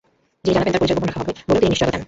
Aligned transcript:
যিনি 0.43 0.53
জানাবেন, 0.55 0.71
তাঁর 0.73 0.81
পরিচয় 0.81 0.97
গোপন 0.97 1.09
রাখা 1.09 1.19
হবে 1.21 1.31
বলেও 1.47 1.61
তিনি 1.61 1.71
নিশ্চয়তা 1.71 1.91
দেন। 1.93 1.99